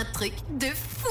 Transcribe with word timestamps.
un 0.00 0.04
truc 0.12 0.32
de 0.58 0.68
fou 0.68 1.10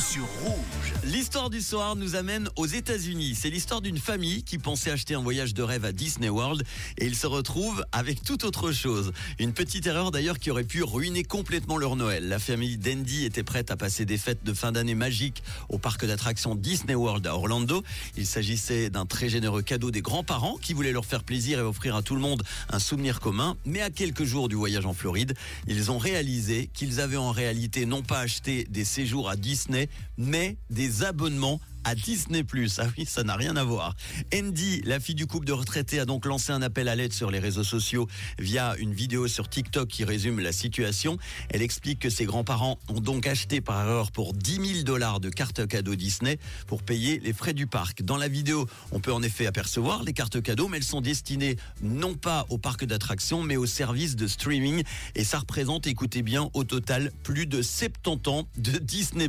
sur 0.00 0.24
Rouge. 0.42 0.79
L'histoire 1.12 1.50
du 1.50 1.60
soir 1.60 1.96
nous 1.96 2.14
amène 2.14 2.48
aux 2.54 2.66
États-Unis. 2.66 3.34
C'est 3.34 3.50
l'histoire 3.50 3.80
d'une 3.80 3.98
famille 3.98 4.44
qui 4.44 4.58
pensait 4.58 4.92
acheter 4.92 5.14
un 5.14 5.20
voyage 5.20 5.54
de 5.54 5.62
rêve 5.64 5.84
à 5.84 5.90
Disney 5.90 6.28
World 6.28 6.62
et 6.98 7.06
ils 7.06 7.16
se 7.16 7.26
retrouvent 7.26 7.84
avec 7.90 8.22
tout 8.22 8.44
autre 8.44 8.70
chose. 8.70 9.10
Une 9.40 9.52
petite 9.52 9.88
erreur 9.88 10.12
d'ailleurs 10.12 10.38
qui 10.38 10.52
aurait 10.52 10.62
pu 10.62 10.84
ruiner 10.84 11.24
complètement 11.24 11.78
leur 11.78 11.96
Noël. 11.96 12.28
La 12.28 12.38
famille 12.38 12.76
d'Andy 12.78 13.24
était 13.24 13.42
prête 13.42 13.72
à 13.72 13.76
passer 13.76 14.04
des 14.04 14.18
fêtes 14.18 14.44
de 14.44 14.52
fin 14.52 14.70
d'année 14.70 14.94
magiques 14.94 15.42
au 15.68 15.78
parc 15.78 16.06
d'attractions 16.06 16.54
Disney 16.54 16.94
World 16.94 17.26
à 17.26 17.34
Orlando. 17.34 17.82
Il 18.16 18.24
s'agissait 18.24 18.88
d'un 18.88 19.04
très 19.04 19.28
généreux 19.28 19.62
cadeau 19.62 19.90
des 19.90 20.02
grands-parents 20.02 20.58
qui 20.58 20.74
voulaient 20.74 20.92
leur 20.92 21.06
faire 21.06 21.24
plaisir 21.24 21.58
et 21.58 21.62
offrir 21.62 21.96
à 21.96 22.02
tout 22.02 22.14
le 22.14 22.20
monde 22.20 22.44
un 22.68 22.78
souvenir 22.78 23.18
commun. 23.18 23.56
Mais 23.64 23.80
à 23.80 23.90
quelques 23.90 24.22
jours 24.22 24.48
du 24.48 24.54
voyage 24.54 24.86
en 24.86 24.94
Floride, 24.94 25.34
ils 25.66 25.90
ont 25.90 25.98
réalisé 25.98 26.70
qu'ils 26.72 27.00
avaient 27.00 27.16
en 27.16 27.32
réalité 27.32 27.84
non 27.84 28.02
pas 28.02 28.20
acheté 28.20 28.62
des 28.70 28.84
séjours 28.84 29.28
à 29.28 29.34
Disney, 29.34 29.88
mais 30.16 30.56
des 30.70 30.99
abonnements 31.04 31.60
à 31.84 31.94
Disney+. 31.94 32.44
Ah 32.78 32.86
oui, 32.96 33.06
ça 33.06 33.22
n'a 33.22 33.36
rien 33.36 33.56
à 33.56 33.64
voir. 33.64 33.94
Andy, 34.34 34.82
la 34.84 35.00
fille 35.00 35.14
du 35.14 35.26
couple 35.26 35.46
de 35.46 35.52
retraités, 35.52 36.00
a 36.00 36.04
donc 36.04 36.26
lancé 36.26 36.52
un 36.52 36.62
appel 36.62 36.88
à 36.88 36.96
l'aide 36.96 37.12
sur 37.12 37.30
les 37.30 37.38
réseaux 37.38 37.64
sociaux 37.64 38.06
via 38.38 38.74
une 38.78 38.92
vidéo 38.92 39.28
sur 39.28 39.48
TikTok 39.48 39.88
qui 39.88 40.04
résume 40.04 40.40
la 40.40 40.52
situation. 40.52 41.18
Elle 41.48 41.62
explique 41.62 42.00
que 42.00 42.10
ses 42.10 42.24
grands-parents 42.24 42.78
ont 42.88 43.00
donc 43.00 43.26
acheté 43.26 43.60
par 43.60 43.80
erreur 43.80 44.12
pour 44.12 44.34
10 44.34 44.74
000 44.74 44.82
dollars 44.84 45.20
de 45.20 45.30
cartes 45.30 45.66
cadeaux 45.66 45.94
Disney 45.94 46.38
pour 46.66 46.82
payer 46.82 47.18
les 47.20 47.32
frais 47.32 47.54
du 47.54 47.66
parc. 47.66 48.02
Dans 48.02 48.16
la 48.16 48.28
vidéo, 48.28 48.66
on 48.92 49.00
peut 49.00 49.12
en 49.12 49.22
effet 49.22 49.46
apercevoir 49.46 50.02
les 50.02 50.12
cartes 50.12 50.40
cadeaux, 50.42 50.68
mais 50.68 50.78
elles 50.78 50.84
sont 50.84 51.00
destinées 51.00 51.56
non 51.82 52.14
pas 52.14 52.46
au 52.48 52.58
parc 52.58 52.84
d'attractions, 52.84 53.42
mais 53.42 53.56
au 53.56 53.66
service 53.66 54.16
de 54.16 54.26
streaming. 54.26 54.82
Et 55.14 55.24
ça 55.24 55.38
représente, 55.38 55.86
écoutez 55.86 56.22
bien, 56.22 56.50
au 56.54 56.64
total 56.64 57.12
plus 57.22 57.46
de 57.46 57.62
70 57.62 58.28
ans 58.28 58.48
de 58.56 58.78
Disney+. 58.78 59.28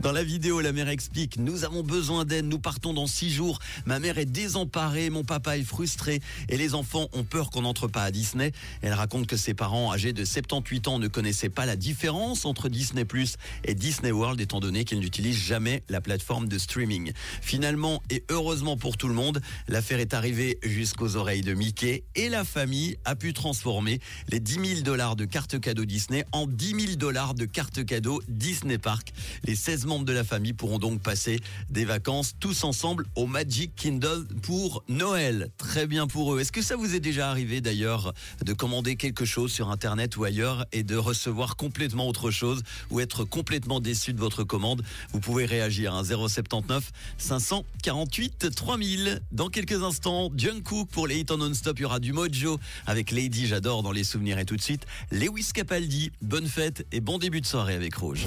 Dans 0.00 0.12
la 0.12 0.24
vidéo, 0.24 0.60
la 0.60 0.72
mère 0.72 0.88
explique, 0.88 1.36
nous 1.38 1.61
nous 1.62 1.68
avons 1.68 1.82
besoin 1.84 2.24
d'aide, 2.24 2.46
nous 2.46 2.58
partons 2.58 2.92
dans 2.92 3.06
six 3.06 3.30
jours. 3.30 3.60
Ma 3.86 4.00
mère 4.00 4.18
est 4.18 4.26
désemparée, 4.26 5.10
mon 5.10 5.22
papa 5.22 5.56
est 5.56 5.62
frustré 5.62 6.20
et 6.48 6.56
les 6.56 6.74
enfants 6.74 7.08
ont 7.12 7.22
peur 7.22 7.50
qu'on 7.50 7.62
n'entre 7.62 7.86
pas 7.86 8.02
à 8.02 8.10
Disney. 8.10 8.50
Elle 8.80 8.94
raconte 8.94 9.28
que 9.28 9.36
ses 9.36 9.54
parents 9.54 9.92
âgés 9.92 10.12
de 10.12 10.24
78 10.24 10.88
ans 10.88 10.98
ne 10.98 11.06
connaissaient 11.06 11.50
pas 11.50 11.64
la 11.64 11.76
différence 11.76 12.46
entre 12.46 12.68
Disney 12.68 13.06
et 13.64 13.74
Disney 13.74 14.10
World 14.10 14.40
étant 14.40 14.58
donné 14.58 14.84
qu'ils 14.84 14.98
n'utilisent 14.98 15.36
jamais 15.36 15.84
la 15.88 16.00
plateforme 16.00 16.48
de 16.48 16.58
streaming. 16.58 17.12
Finalement 17.42 18.02
et 18.10 18.24
heureusement 18.28 18.76
pour 18.76 18.96
tout 18.96 19.06
le 19.06 19.14
monde, 19.14 19.40
l'affaire 19.68 20.00
est 20.00 20.14
arrivée 20.14 20.58
jusqu'aux 20.64 21.14
oreilles 21.14 21.42
de 21.42 21.54
Mickey 21.54 22.02
et 22.16 22.28
la 22.28 22.42
famille 22.42 22.96
a 23.04 23.14
pu 23.14 23.34
transformer 23.34 24.00
les 24.28 24.40
10 24.40 24.54
000 24.54 24.80
dollars 24.80 25.14
de 25.14 25.26
carte 25.26 25.60
cadeau 25.60 25.84
Disney 25.84 26.24
en 26.32 26.48
10 26.48 26.86
000 26.86 26.96
dollars 26.96 27.34
de 27.34 27.44
carte 27.44 27.84
cadeau 27.84 28.20
Disney 28.28 28.78
Park. 28.78 29.12
Les 29.44 29.54
16 29.54 29.86
membres 29.86 30.04
de 30.04 30.12
la 30.12 30.24
famille 30.24 30.54
pourront 30.54 30.80
donc 30.80 31.00
passer 31.00 31.38
des 31.70 31.84
vacances 31.84 32.34
tous 32.38 32.64
ensemble 32.64 33.06
au 33.16 33.26
Magic 33.26 33.74
Kindle 33.74 34.26
pour 34.42 34.84
Noël. 34.88 35.50
Très 35.56 35.86
bien 35.86 36.06
pour 36.06 36.34
eux. 36.34 36.40
Est-ce 36.40 36.52
que 36.52 36.62
ça 36.62 36.76
vous 36.76 36.94
est 36.94 37.00
déjà 37.00 37.30
arrivé 37.30 37.60
d'ailleurs 37.60 38.12
de 38.44 38.52
commander 38.52 38.96
quelque 38.96 39.24
chose 39.24 39.52
sur 39.52 39.70
internet 39.70 40.16
ou 40.16 40.24
ailleurs 40.24 40.66
et 40.72 40.82
de 40.82 40.96
recevoir 40.96 41.56
complètement 41.56 42.08
autre 42.08 42.30
chose 42.30 42.62
ou 42.90 43.00
être 43.00 43.24
complètement 43.24 43.80
déçu 43.80 44.12
de 44.12 44.20
votre 44.20 44.44
commande? 44.44 44.82
Vous 45.12 45.20
pouvez 45.20 45.46
réagir 45.46 45.94
à 45.94 46.04
079 46.04 46.90
548 47.18 48.54
3000. 48.54 49.20
Dans 49.32 49.48
quelques 49.48 49.82
instants, 49.82 50.30
Jungkook 50.36 50.88
pour 50.88 51.06
les 51.06 51.20
hits 51.20 51.26
en 51.30 51.38
non-stop, 51.38 51.78
il 51.78 51.82
y 51.82 51.84
aura 51.84 52.00
du 52.00 52.12
Mojo 52.12 52.58
avec 52.86 53.10
Lady 53.10 53.46
J'adore 53.46 53.82
dans 53.82 53.92
les 53.92 54.04
souvenirs 54.04 54.38
et 54.38 54.44
tout 54.44 54.56
de 54.56 54.62
suite 54.62 54.86
Lewis 55.10 55.50
Capaldi. 55.52 56.12
Bonne 56.20 56.46
fête 56.46 56.86
et 56.92 57.00
bon 57.00 57.18
début 57.18 57.40
de 57.40 57.46
soirée 57.46 57.74
avec 57.74 57.94
Rouge. 57.94 58.26